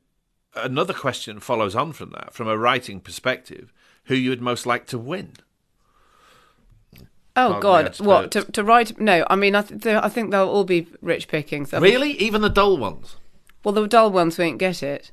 [0.54, 3.72] another question follows on from that, from a writing perspective,
[4.04, 5.32] who you would most like to win?
[7.36, 8.98] Oh God, what to, to write?
[9.00, 11.70] No, I mean, I, th- I think they'll all be rich pickings.
[11.70, 13.16] They'll be- Really, even the dull ones.
[13.64, 15.10] Well, the dull ones won't get it.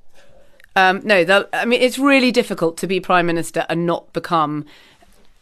[0.75, 4.65] Um, no, I mean, it's really difficult to be prime minister and not become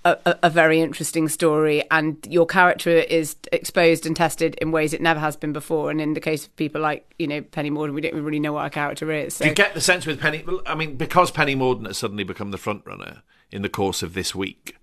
[0.05, 5.01] a, a, very interesting story, and your character is exposed and tested in ways it
[5.01, 5.89] never has been before.
[5.89, 8.53] And in the case of people like you know Penny Mordaunt, we don't really know
[8.53, 9.35] what our character is.
[9.35, 9.45] So.
[9.45, 10.45] You get the sense with Penny?
[10.67, 14.13] I mean, because Penny Mordaunt has suddenly become the front runner in the course of
[14.13, 14.77] this week.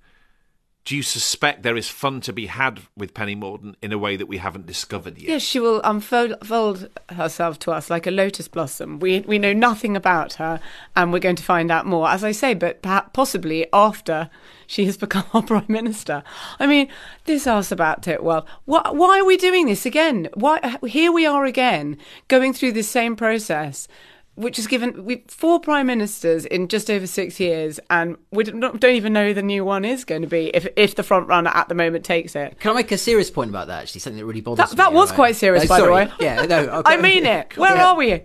[0.85, 4.17] Do you suspect there is fun to be had with Penny Mordaunt in a way
[4.17, 5.29] that we haven't discovered yet?
[5.29, 8.99] Yes, she will unfold herself to us like a lotus blossom.
[8.99, 10.59] We we know nothing about her,
[10.97, 14.29] and we're going to find out more, as I say, but perhaps possibly after
[14.67, 16.25] she has become our prime minister.
[16.59, 16.89] I mean,
[17.27, 18.45] this asks about Titwell.
[18.65, 20.31] Why, why are we doing this again?
[20.35, 23.87] Why here we are again, going through this same process.
[24.35, 28.81] Which has given we four prime ministers in just over six years, and we don't,
[28.81, 31.29] don't even know who the new one is going to be if if the front
[31.29, 32.59] runner at the moment takes it.
[32.59, 33.83] Can I make a serious point about that?
[33.83, 34.77] Actually, something that really bothers That- me.
[34.77, 35.17] that was right?
[35.17, 36.11] quite serious, No, by the way.
[36.21, 36.59] Yeah, no.
[36.79, 36.95] Okay.
[36.95, 37.57] I mean it.
[37.59, 37.87] Where Yeah.
[37.89, 38.23] are we?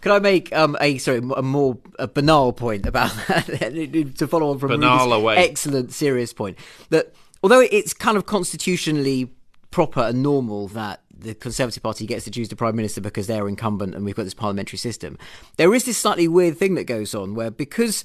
[0.00, 4.50] Can I make um, a sorry a more a banal point about that to follow
[4.50, 5.36] on from Banal Rudy's away.
[5.36, 6.56] excellent serious point
[6.88, 7.12] that
[7.42, 9.30] although it's kind of constitutionally
[9.70, 13.48] proper and normal that the Conservative Party gets to choose the Prime Minister because they're
[13.48, 15.18] incumbent and we've got this parliamentary system,
[15.56, 18.04] there is this slightly weird thing that goes on where because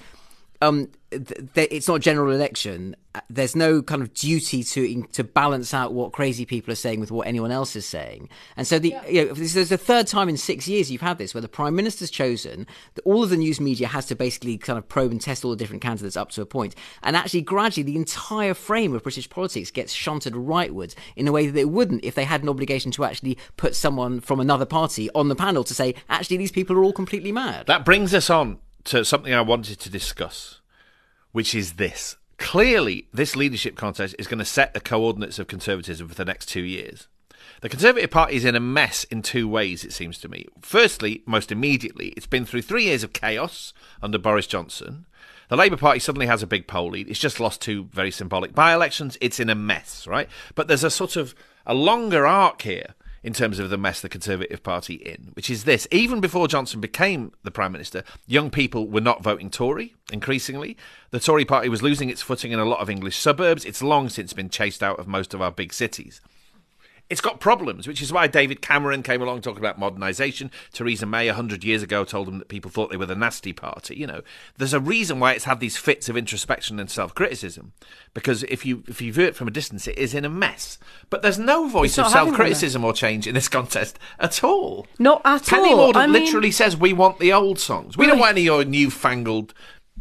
[0.67, 2.95] um, th- th- it's not a general election.
[3.15, 6.99] uh, There's no kind of duty to to balance out what crazy people are saying
[6.99, 10.07] with what anyone else is saying, and so the you know, this is the third
[10.07, 12.65] time in six years you've had this where the prime minister's chosen.
[12.95, 15.51] that All of the news media has to basically kind of probe and test all
[15.51, 16.53] the different candidates up to a point.
[16.53, 21.31] point, and actually gradually the entire frame of British politics gets shunted rightwards in a
[21.31, 24.65] way that it wouldn't if they had an obligation to actually put someone from another
[24.65, 27.65] party on the panel to say actually these people are all completely mad.
[27.67, 30.61] That brings us on to something I wanted to discuss,
[31.31, 32.17] which is this.
[32.37, 36.47] Clearly, this leadership contest is going to set the coordinates of conservatism for the next
[36.47, 37.07] two years.
[37.61, 40.47] The Conservative Party is in a mess in two ways, it seems to me.
[40.61, 45.05] Firstly, most immediately, it's been through three years of chaos under Boris Johnson.
[45.47, 47.09] The Labour Party suddenly has a big poll lead.
[47.09, 49.17] It's just lost two very symbolic by elections.
[49.21, 50.27] It's in a mess, right?
[50.55, 54.09] But there's a sort of a longer arc here in terms of the mess the
[54.09, 55.87] Conservative Party in, which is this.
[55.91, 60.75] Even before Johnson became the Prime Minister, young people were not voting Tory increasingly.
[61.11, 63.65] The Tory party was losing its footing in a lot of English suburbs.
[63.65, 66.21] It's long since been chased out of most of our big cities.
[67.09, 70.49] It's got problems, which is why David Cameron came along talking about modernisation.
[70.71, 73.95] Theresa May, 100 years ago, told them that people thought they were the nasty party.
[73.95, 74.21] You know,
[74.57, 77.73] there's a reason why it's had these fits of introspection and self criticism.
[78.13, 80.79] Because if you, if you view it from a distance, it is in a mess.
[81.09, 84.87] But there's no voice of self criticism or change in this contest at all.
[84.97, 85.93] Not at Penny all.
[85.93, 87.97] Mordaunt I mean- literally says, We want the old songs.
[87.97, 89.53] We don't want any of your newfangled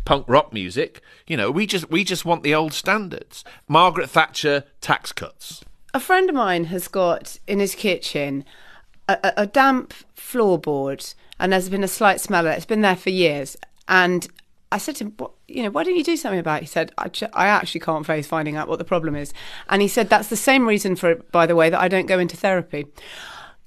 [0.05, 1.03] punk rock music.
[1.27, 3.45] You know, we just we just want the old standards.
[3.69, 5.65] Margaret Thatcher tax cuts.
[5.95, 8.45] A friend of mine has got in his kitchen
[9.09, 12.47] a, a, damp floorboard, and there's been a slight smell.
[12.47, 13.57] It's been there for years.
[13.89, 14.27] And
[14.71, 16.63] I said to him, what, you know, why don't you do something about it?
[16.63, 19.35] He said, I, I actually can't face finding out what the problem is.
[19.69, 22.19] And he said, that's the same reason for by the way, that I don't go
[22.19, 22.87] into therapy.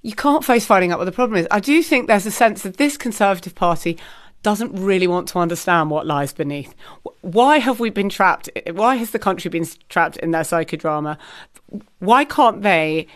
[0.02, 1.48] You can't face finding out what the problem is.
[1.52, 4.00] I do think there's a sense that this Conservative Party
[4.46, 6.76] doesn't really want to understand what lies beneath.
[7.22, 8.48] Why have we been trapped?
[8.72, 11.18] Why has the country been trapped in their psychodrama?
[11.98, 13.08] Why can't they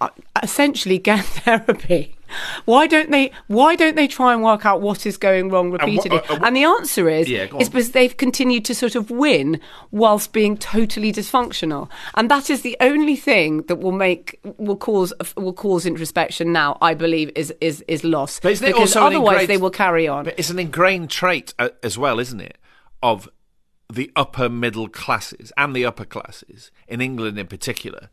[0.00, 0.08] uh,
[0.42, 2.16] essentially get therapy?
[2.64, 3.32] Why don't they?
[3.46, 6.18] Why don't they try and work out what is going wrong repeatedly?
[6.18, 9.60] uh, And, uh, the answer is, Yeah, is because they've continued to sort of win
[9.90, 15.12] whilst being totally dysfunctional, and that is the only thing that will make will cause
[15.36, 16.52] will cause introspection.
[16.52, 19.70] Now, I believe is is is lost But isn't it because otherwise ingrained- they will
[19.70, 20.24] carry on.
[20.24, 22.58] But it's an ingrained trait uh, as well, isn't it,
[23.02, 23.28] of
[23.92, 28.08] the upper middle classes and the upper classes in England in particular,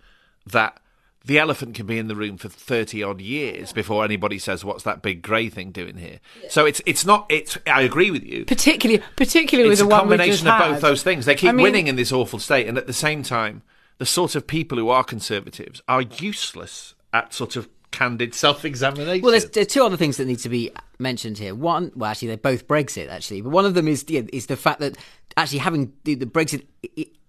[0.46, 0.80] that
[1.28, 4.84] the elephant can be in the room for thirty odd years before anybody says, "What's
[4.84, 7.26] that big grey thing doing here?" So it's it's not.
[7.30, 7.58] It's.
[7.68, 8.46] I agree with you.
[8.46, 10.72] particularly particularly It's with a the one we just combination of had.
[10.72, 11.26] both those things.
[11.26, 13.62] They keep I mean, winning in this awful state, and at the same time,
[13.98, 19.22] the sort of people who are conservatives are useless at sort of candid self-examination.
[19.22, 21.56] Well, there's, there's two other things that need to be mentioned here.
[21.56, 24.58] One, well, actually, they're both Brexit, actually, but one of them is yeah, is the
[24.58, 24.98] fact that
[25.36, 26.66] actually having the, the Brexit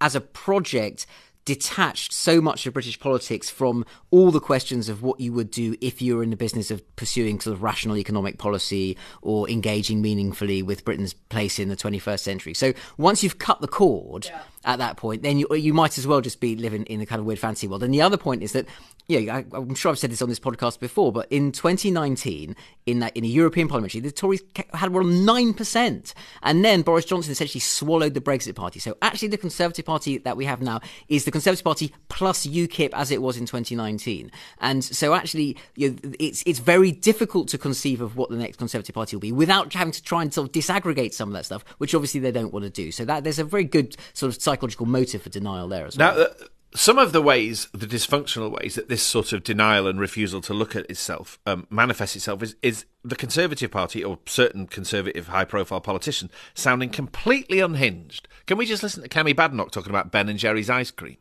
[0.01, 1.07] as a project
[1.49, 5.75] detached so much of British politics from all the questions of what you would do
[5.81, 10.03] if you were in the business of pursuing sort of rational economic policy or engaging
[10.03, 12.53] meaningfully with Britain's place in the 21st century.
[12.53, 14.31] So once you've cut the cord
[14.65, 17.21] at that point, then you you might as well just be living in a kind
[17.21, 17.83] of weird fantasy world.
[17.83, 18.67] And the other point is that
[19.09, 22.99] yeah, I, I'm sure I've said this on this podcast before, but in 2019, in
[22.99, 24.43] that in a European parliamentary, the Tories
[24.75, 28.79] had one nine percent, and then Boris Johnson essentially swallowed the Brexit Party.
[28.81, 32.91] So actually, the Conservative Party that we have now is the Conservative Party plus UKIP
[32.93, 37.57] as it was in 2019, and so actually, you know, it's it's very difficult to
[37.57, 40.49] conceive of what the next Conservative Party will be without having to try and sort
[40.49, 42.93] of disaggregate some of that stuff, which obviously they don't want to do.
[42.93, 46.15] So that there's a very good sort of psychological motive for denial there as well.
[46.15, 46.29] Now, uh,
[46.75, 50.55] some of the ways, the dysfunctional ways that this sort of denial and refusal to
[50.55, 55.45] look at itself um, manifests itself is, is the Conservative Party or certain conservative high
[55.45, 58.27] profile politician sounding completely unhinged.
[58.47, 61.17] Can we just listen to Kemi Badenoch talking about Ben and Jerry's ice cream?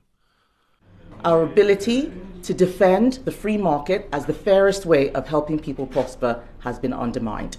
[1.25, 2.13] Our ability
[2.43, 6.93] to defend the free market as the fairest way of helping people prosper has been
[6.93, 7.57] undermined.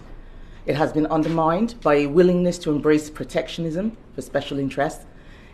[0.66, 5.06] It has been undermined by a willingness to embrace protectionism for special interests.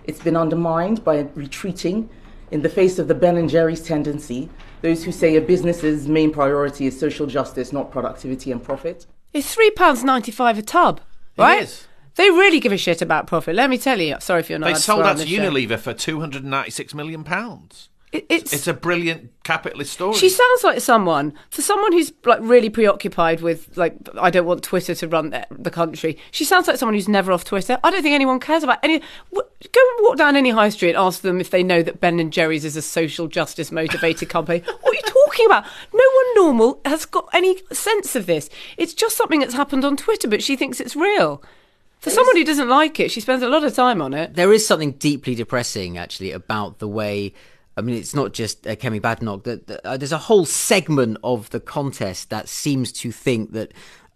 [0.05, 2.09] It's been undermined by retreating
[2.51, 4.49] in the face of the Ben and Jerry's tendency,
[4.83, 9.07] those who say a business's main priority is social justice, not productivity and profit.
[9.33, 11.01] It's three pounds ninety five a tub,
[11.37, 11.63] right?
[11.63, 11.89] is.
[12.17, 13.57] They really give a shit about profit.
[13.57, 14.17] Let me tell you.
[14.21, 14.67] Sorry if you're not.
[14.67, 15.43] They sold swear out to this show.
[15.43, 17.25] Unilever for £296 million.
[18.15, 20.15] It, it's It's a brilliant capitalist story.
[20.15, 24.63] She sounds like someone for someone who's like really preoccupied with like I don't want
[24.63, 26.17] Twitter to run the, the country.
[26.31, 27.77] She sounds like someone who's never off Twitter.
[27.83, 29.01] I don't think anyone cares about any.
[29.33, 32.21] Go and walk down any high street and ask them if they know that Ben
[32.21, 34.63] and Jerry's is a social justice motivated company.
[34.81, 35.65] What are you talking about?
[35.93, 38.49] No one normal has got any sense of this.
[38.77, 41.43] It's just something that's happened on Twitter, but she thinks it's real.
[41.99, 44.35] For someone who doesn't like it, she spends a lot of time on it.
[44.35, 47.33] there is something deeply depressing actually about the way
[47.77, 49.45] I mean, it's not just uh, Kemi Badenoch.
[49.45, 53.73] That that, uh, there's a whole segment of the contest that seems to think that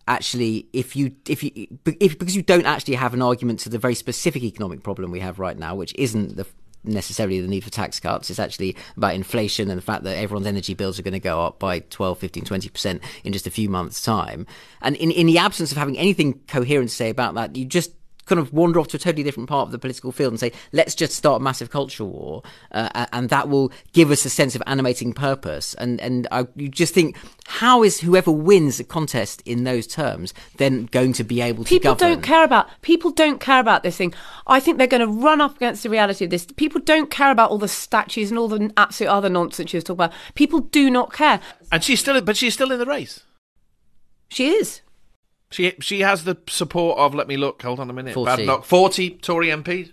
[0.06, 3.78] actually, if you if you if because you don't actually have an argument to the
[3.78, 6.46] very specific economic problem we have right now, which isn't the
[6.84, 10.46] necessarily the need for tax cuts it's actually about inflation and the fact that everyone's
[10.46, 13.68] energy bills are going to go up by 12 15 20% in just a few
[13.68, 14.46] months time
[14.80, 17.92] and in in the absence of having anything coherent to say about that you just
[18.28, 20.52] kind of wander off to a totally different part of the political field and say,
[20.72, 24.54] let's just start a massive cultural war, uh, and that will give us a sense
[24.54, 25.74] of animating purpose.
[25.74, 30.34] And and I, you just think, how is whoever wins the contest in those terms
[30.58, 32.14] then going to be able to people govern?
[32.14, 34.12] don't care about people don't care about this thing
[34.46, 37.30] i think they're going to run up against the reality of this people don't care
[37.30, 40.60] about all the statues and all the absolute other nonsense she was talking about people
[40.60, 41.40] do not care
[41.72, 43.20] And she's still, but she's still in the race.
[44.28, 44.82] she is
[45.50, 47.14] She she has the support of.
[47.14, 47.62] Let me look.
[47.62, 48.14] Hold on a minute.
[48.14, 48.30] 40.
[48.44, 48.64] Badenoch.
[48.64, 49.92] Forty Tory MPs,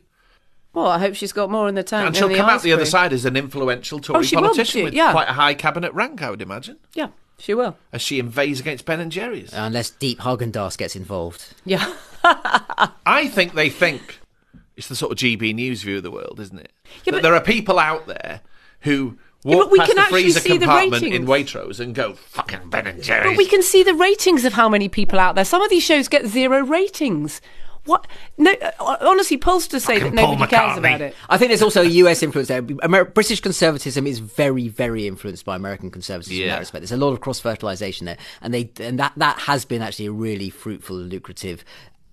[0.76, 2.74] well i hope she's got more in the tank and she'll the come out the
[2.74, 5.12] other side as an influential oh, Tory Oh, politician with yeah.
[5.12, 6.22] quite a high cabinet rank.
[6.22, 9.52] I would imagine, yeah she will as she invades against Ben and Jerry's.
[9.54, 11.54] Unless Deep Häagen-Dazs gets involved.
[11.66, 14.20] yeah I think they think
[14.76, 16.72] it's the sort of GB News view of the world, isn't it?
[17.06, 18.42] Yeah, that but- there are people out there
[18.82, 21.02] who Yeah, but we past can the actually freezer see the ratings.
[21.04, 21.30] in ratings.
[21.54, 24.68] Waitrose and go, "Fucking Ben and Jerry's." But we can see the ratings of how
[24.68, 25.46] many people out there.
[25.46, 27.42] Some of these shows get zero ratings.
[27.86, 28.08] What?
[28.38, 31.16] No, uh, honestly, pollsters say that Fucking Paul nobody cares about it.
[31.30, 32.64] I think there's also a US influence there.
[32.84, 36.82] Amer- British conservatism is very, very influenced by American conservatism in that respect.
[36.82, 40.08] There's a lot of cross fertilization there, and they and that that has been actually
[40.08, 41.64] a really fruitful and lucrative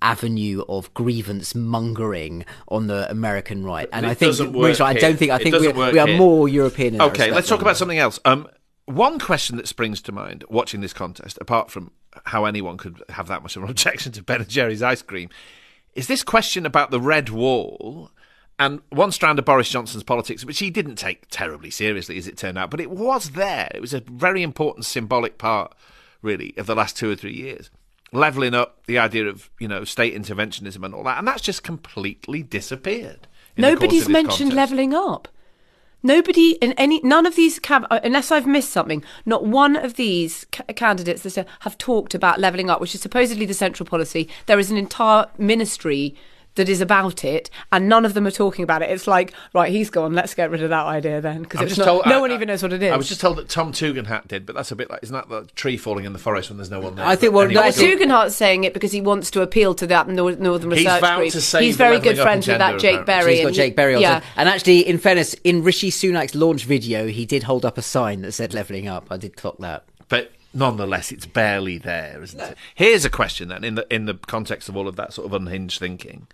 [0.02, 3.88] avenue of grievance mongering on the American right.
[3.92, 6.18] And It I think, Rachel, I don't think I think we're, we are here.
[6.18, 6.96] more European.
[6.96, 8.20] In Okay, let's talk about something else.
[8.24, 8.48] Um,
[8.86, 11.92] one question that springs to mind watching this contest, apart from
[12.24, 15.30] how anyone could have that much of an objection to Ben and Jerry's ice cream,
[15.94, 18.10] is this question about the red wall
[18.58, 22.36] and one strand of Boris Johnson's politics, which he didn't take terribly seriously, as it
[22.36, 23.70] turned out, but it was there.
[23.74, 25.74] It was a very important symbolic part,
[26.20, 27.70] really, of the last two or three years.
[28.12, 31.62] Levelling up the idea of, you know, state interventionism and all that, and that's just
[31.62, 33.26] completely disappeared.
[33.56, 34.56] in the course Nobody's mentioned contest.
[34.56, 35.28] levelling up.
[36.02, 39.04] Nobody in any none of these cab- uh, unless I've missed something.
[39.24, 43.46] Not one of these ca- candidates that have talked about levelling up, which is supposedly
[43.46, 44.28] the central policy.
[44.46, 46.14] There is an entire ministry
[46.54, 48.90] that is about it, and none of them are talking about it.
[48.90, 50.12] It's like, right, he's gone.
[50.12, 51.92] Let's get rid of that idea then, because I'm it's just not.
[51.92, 52.92] told- no I- one I- even knows what it is.
[52.92, 55.28] I was just told that Tom Tugendhat did, but that's a bit like isn't that
[55.28, 57.06] the tree falling in the forest when there's no one there?
[57.06, 59.30] I think, But well, anyway, no, I Well, think- Tugendhat's saying it because he wants
[59.32, 61.32] to appeal to that Nor- Northern He's Research vowed Group.
[61.32, 63.04] to save He's very good friends with that Jake apparently.
[63.06, 63.36] Berry.
[63.36, 64.14] He's got Jake Berry on yeah.
[64.20, 64.24] top.
[64.36, 68.22] And actually, in fairness, in Rishi Sunak's launch video, he did hold up a sign
[68.22, 69.06] that said levelling up.
[69.10, 69.84] I did clock that.
[70.08, 72.56] but nonetheless, it's barely there, isn't it?
[72.74, 75.32] Here's a question then, in the in the context of all of that sort of
[75.32, 76.26] unhinged thinking,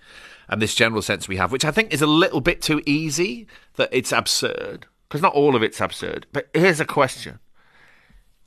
[0.48, 3.46] and this general sense we have, which I think is a little bit too easy
[3.76, 6.26] that it's absurd, because not all of it's absurd.
[6.32, 7.38] But here's a question: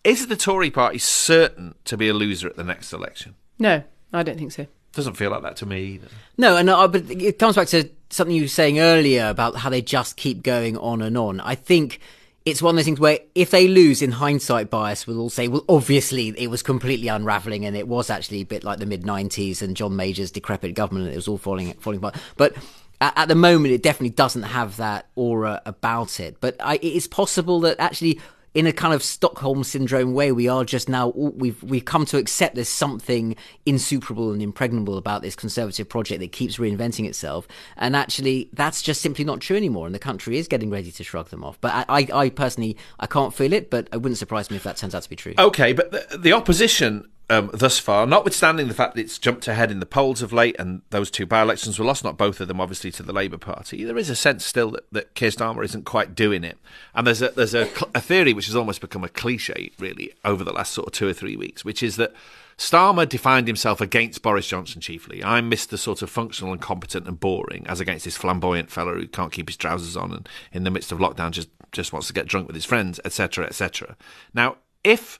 [0.03, 3.35] Is the Tory Party certain to be a loser at the next election?
[3.59, 4.67] No, I don't think so.
[4.93, 6.07] Doesn't feel like that to me either.
[6.37, 9.69] No, and uh, but it comes back to something you were saying earlier about how
[9.69, 11.39] they just keep going on and on.
[11.39, 11.99] I think
[12.45, 15.47] it's one of those things where if they lose in hindsight bias, we'll all say,
[15.47, 19.03] well, obviously it was completely unraveling and it was actually a bit like the mid
[19.03, 22.15] 90s and John Major's decrepit government and it was all falling, falling apart.
[22.37, 22.55] But
[22.99, 26.37] at, at the moment, it definitely doesn't have that aura about it.
[26.39, 28.19] But I, it is possible that actually
[28.53, 32.17] in a kind of Stockholm syndrome way, we are just now we've we've come to
[32.17, 33.35] accept there's something
[33.65, 39.01] insuperable and impregnable about this conservative project that keeps reinventing itself, and actually that's just
[39.01, 39.85] simply not true anymore.
[39.85, 41.59] And the country is getting ready to shrug them off.
[41.61, 44.63] But I, I, I personally I can't feel it, but it wouldn't surprise me if
[44.63, 45.33] that turns out to be true.
[45.37, 49.71] Okay, but the, the opposition um, thus far, notwithstanding the fact that it's jumped ahead
[49.71, 52.49] in the polls of late and those two by elections were lost, not both of
[52.49, 55.63] them, obviously, to the Labour Party, there is a sense still that, that Keir Starmer
[55.63, 56.57] isn't quite doing it.
[56.93, 60.43] And there's a, there's a, a theory which has almost become a cliche, really, over
[60.43, 62.13] the last sort of two or three weeks, which is that
[62.57, 65.23] Starmer defined himself against Boris Johnson chiefly.
[65.23, 65.77] I'm Mr.
[65.77, 69.47] sort of functional and competent and boring, as against this flamboyant fellow who can't keep
[69.47, 72.47] his trousers on and in the midst of lockdown just, just wants to get drunk
[72.47, 73.95] with his friends, etc., etc.
[74.33, 75.19] Now, if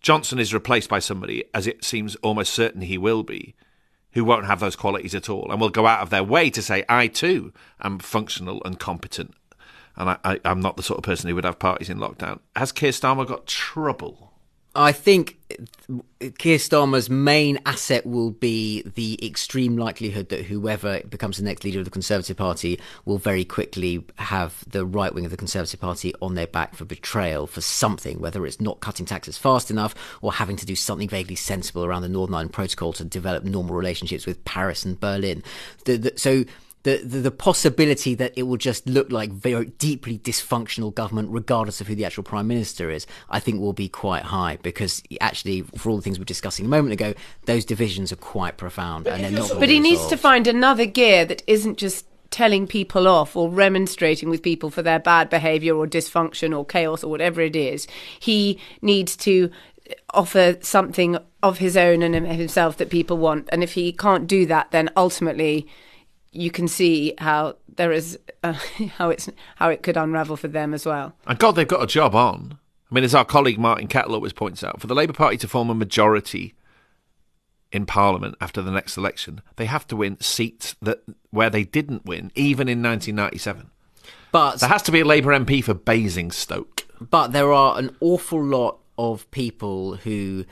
[0.00, 3.54] Johnson is replaced by somebody, as it seems almost certain he will be,
[4.12, 6.62] who won't have those qualities at all and will go out of their way to
[6.62, 9.34] say, I too am functional and competent.
[9.96, 12.38] And I, I'm not the sort of person who would have parties in lockdown.
[12.54, 14.27] Has Keir Starmer got trouble?
[14.78, 15.36] I think
[16.38, 21.80] Keir Starmer's main asset will be the extreme likelihood that whoever becomes the next leader
[21.80, 26.14] of the Conservative Party will very quickly have the right wing of the Conservative Party
[26.22, 30.32] on their back for betrayal for something, whether it's not cutting taxes fast enough or
[30.32, 34.26] having to do something vaguely sensible around the Northern Ireland Protocol to develop normal relationships
[34.26, 35.42] with Paris and Berlin.
[35.86, 36.44] The, the, so
[36.84, 41.80] the, the, the possibility that it will just look like very deeply dysfunctional government, regardless
[41.80, 45.62] of who the actual prime minister is, I think will be quite high because actually,
[45.62, 47.14] for all the things we were discussing a moment ago,
[47.46, 49.58] those divisions are quite profound and they're not.
[49.58, 54.28] But he needs to find another gear that isn't just telling people off or remonstrating
[54.28, 57.86] with people for their bad behaviour or dysfunction or chaos or whatever it is.
[58.20, 59.50] He needs to
[60.12, 63.48] offer something of his own and himself that people want.
[63.50, 65.66] And if he can't do that, then ultimately
[66.32, 68.52] you can see how there is uh,
[68.98, 71.14] how it's how it could unravel for them as well.
[71.26, 72.58] And God, they've got a job on.
[72.90, 75.48] I mean, as our colleague Martin Kettle always points out, for the Labour Party to
[75.48, 76.54] form a majority
[77.70, 82.06] in Parliament after the next election, they have to win seats that where they didn't
[82.06, 83.70] win, even in 1997.
[84.32, 86.86] But There has to be a Labour MP for Basingstoke.
[87.10, 90.44] but there are an awful lot of people who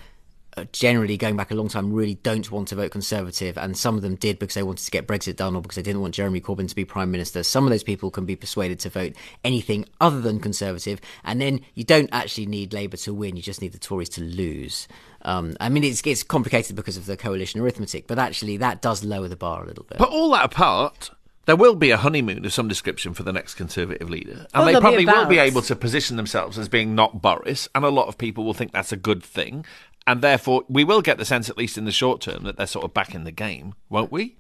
[0.72, 4.02] generally going back a long time really don't want to vote conservative and some of
[4.02, 6.40] them did because they wanted to get brexit done or because they didn't want jeremy
[6.40, 9.12] corbyn to be prime minister some of those people can be persuaded to vote
[9.44, 13.60] anything other than conservative and then you don't actually need labour to win you just
[13.60, 14.88] need the tories to lose
[15.22, 19.02] um, I mean, it's, it's complicated because of the coalition arithmetic, but actually that does
[19.02, 19.98] lower the bar a little bit.
[19.98, 21.10] But all that apart,
[21.46, 24.32] there will be a honeymoon of some description for the next Conservative leader.
[24.32, 27.22] And Oh, they there'll be probably will be able to position themselves as being not
[27.22, 29.64] Boris, and a lot of people will think that's a good thing.
[30.06, 32.66] And therefore, we will get the sense, at least in the short term, that they're
[32.66, 34.36] sort of back in the game, won't we?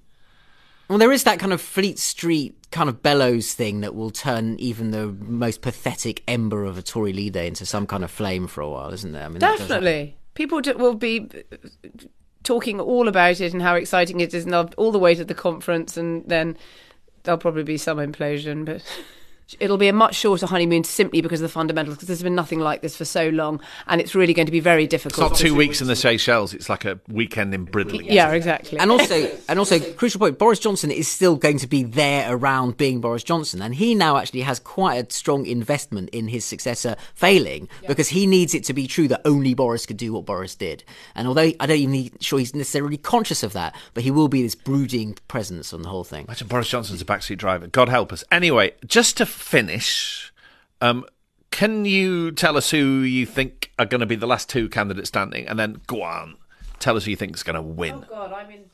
[0.88, 4.58] Well, there is that kind of Fleet Street kind of bellows thing that will turn
[4.60, 8.60] even the most pathetic ember of a Tory leader into some kind of flame for
[8.60, 9.24] a while, isn't there?
[9.24, 10.16] I mean, Definitely.
[10.34, 11.28] People d- will be
[12.44, 15.34] talking all about it and how exciting it is, and all the way to the
[15.34, 16.56] conference, and then
[17.24, 18.64] there'll probably be some implosion.
[18.64, 18.82] But
[19.60, 22.60] it'll be a much shorter honeymoon simply because of the fundamentals, because there's been nothing
[22.60, 25.32] like this for so long, and it's really going to be very difficult.
[25.32, 25.42] It's difficult.
[25.42, 28.06] not two weeks in the Seychelles, it's like a weekend in Bridley.
[28.12, 28.78] Yeah, exactly.
[28.78, 32.76] And also, and also, crucial point: Boris Johnson is still going to be there around
[32.76, 36.96] being Boris Johnson, and he now actually has quite a strong investment in his successor
[37.14, 40.54] failing because he needs it to be true that only Boris could do what Boris
[40.54, 40.84] did.
[41.14, 44.28] And although I don't even need, sure he's necessarily conscious of that, but he will
[44.28, 46.24] be this brooding presence on the whole thing.
[46.26, 47.66] Imagine Boris Johnson's a backseat driver.
[47.66, 48.24] God help us.
[48.30, 50.32] Anyway, just to finish,
[50.80, 51.04] um,
[51.50, 55.08] can you tell us who you think are going to be the last two candidates
[55.08, 56.36] standing, and then go on,
[56.78, 58.04] tell us who you think is going to win.
[58.08, 58.64] God, I'm in.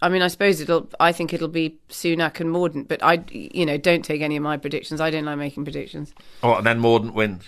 [0.00, 0.88] I mean, I suppose it'll.
[0.98, 4.42] I think it'll be Sunak and Mordaunt, but I, you know, don't take any of
[4.42, 5.00] my predictions.
[5.00, 6.12] I don't like making predictions.
[6.42, 7.44] Oh, and then Mordaunt wins.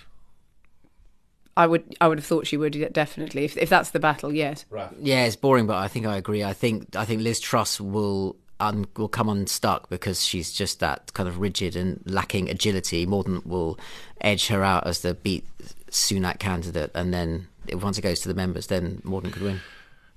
[1.56, 3.44] I would, I would have thought she would definitely.
[3.44, 4.64] If, if that's the battle, yes.
[4.70, 4.90] Right.
[5.00, 6.42] Yeah, it's boring, but I think I agree.
[6.42, 11.12] I think I think Liz Truss will un, will come unstuck because she's just that
[11.14, 13.06] kind of rigid and lacking agility.
[13.06, 13.78] Mordaunt will
[14.20, 15.44] edge her out as the beat
[15.90, 19.60] Sunak candidate, and then once it goes to the members, then Mordaunt could win.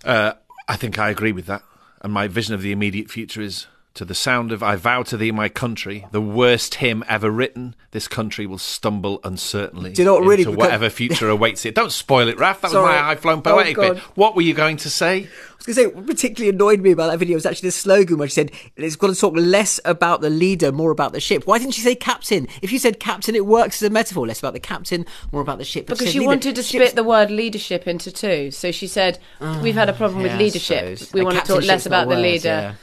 [0.04, 0.34] Uh,
[0.68, 1.64] I think I agree with that.
[2.02, 3.68] And my vision of the immediate future is
[3.98, 7.76] to the sound of I vow to thee, my country, the worst hymn ever written,
[7.92, 11.66] this country will stumble uncertainly Do you know what really into become- whatever future awaits
[11.66, 11.74] it.
[11.74, 12.62] Don't spoil it, Raf.
[12.62, 12.94] That was Sorry.
[12.94, 13.98] my high flown Oh, poetic bit.
[14.16, 15.24] What were you going to say?
[15.24, 17.72] I was going to say, what particularly annoyed me about that video was actually the
[17.72, 21.20] slogan where she said, it's got to talk less about the leader, more about the
[21.20, 21.48] ship.
[21.48, 22.48] Why didn't she say captain?
[22.62, 24.28] If you said captain, it works as a metaphor.
[24.28, 25.88] Less about the captain, more about the ship.
[25.88, 28.52] But Because said she wanted to split the word leadership into two.
[28.52, 29.18] So she said,
[29.64, 31.00] "We've had a problem yeah, with ah, leadership.
[31.14, 32.74] We A want to talk less about the worse, leader, yeah.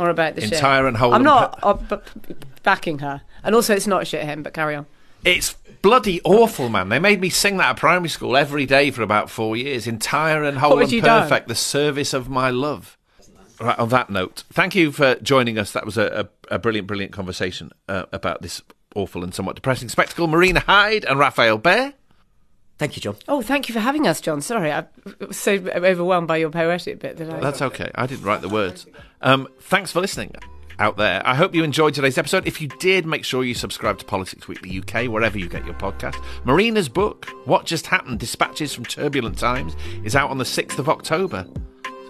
[0.00, 3.74] More about the ship." Entire and whole I'm not uh, b- backing her, and also
[3.74, 4.42] it's not a shit hymn.
[4.42, 4.86] But carry on.
[5.24, 6.88] It's bloody awful, man.
[6.88, 9.86] They made me sing that at primary school every day for about four years.
[9.86, 11.22] Entire and whole and you done?
[11.22, 12.96] perfect, the service of my love.
[13.60, 15.72] Right, on that note, thank you for joining us.
[15.72, 18.62] That was a, a, a brilliant, brilliant conversation uh, about this
[18.94, 20.26] awful and somewhat depressing spectacle.
[20.26, 21.92] Marina Hyde and Rafael Behr.
[22.80, 23.16] Thank you, John.
[23.28, 24.40] Oh, thank you for having us, John.
[24.40, 24.86] Sorry, I
[25.20, 27.38] was so overwhelmed by your poetic bit that I.
[27.38, 27.90] That's okay.
[27.94, 28.86] I didn't write the words.
[29.20, 30.32] Um, thanks for listening
[30.78, 31.20] out there.
[31.26, 32.46] I hope you enjoyed today's episode.
[32.48, 35.74] If you did, make sure you subscribe to Politics Weekly UK, wherever you get your
[35.74, 36.16] podcast.
[36.44, 40.88] Marina's book, What Just Happened Dispatches from Turbulent Times, is out on the 6th of
[40.88, 41.46] October.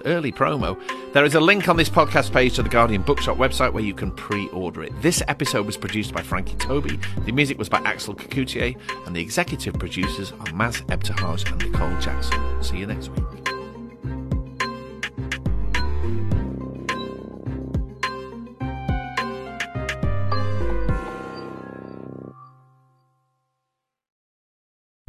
[0.05, 0.80] Early promo.
[1.12, 3.94] There is a link on this podcast page to the Guardian Bookshop website where you
[3.94, 4.92] can pre order it.
[5.03, 8.76] This episode was produced by Frankie Tobi, the music was by Axel Kacoutié,
[9.07, 12.62] and the executive producers are Maz Ebtehaj and Nicole Jackson.
[12.62, 13.61] See you next week.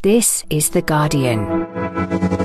[0.04, 2.41] This is The Guardian.